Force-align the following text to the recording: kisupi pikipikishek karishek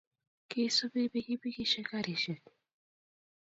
kisupi 0.49 1.01
pikipikishek 1.11 1.85
karishek 1.89 2.43